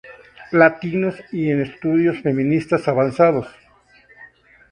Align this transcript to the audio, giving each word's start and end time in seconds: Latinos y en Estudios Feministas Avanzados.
Latinos 0.51 1.13
y 1.31 1.51
en 1.51 1.61
Estudios 1.61 2.21
Feministas 2.23 2.87
Avanzados. 2.87 3.47